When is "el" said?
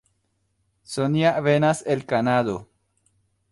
1.85-2.07